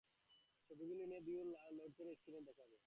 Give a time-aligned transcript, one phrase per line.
[0.65, 2.77] ছবিগুলো নিয়ে ভিউয়ারে লোড করে স্ক্রিনে দেখাবে?